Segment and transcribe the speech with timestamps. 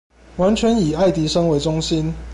[0.37, 2.11] 完全以愛迪生為中心